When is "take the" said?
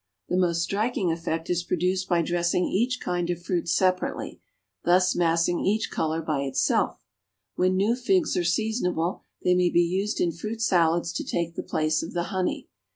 11.23-11.61